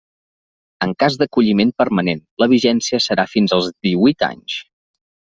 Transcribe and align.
En 0.85 0.93
cas 1.01 1.17
d'acolliment 1.21 1.73
permanent 1.81 2.23
la 2.43 2.47
vigència 2.53 3.01
serà 3.09 3.25
fins 3.35 3.53
als 3.59 3.67
díhuit 3.89 4.27
anys. 4.29 4.57